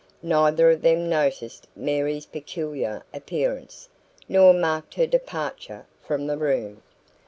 [0.23, 3.87] Neither of them noticed Mary's peculiar appearance,
[4.27, 6.81] nor marked her departure from the room.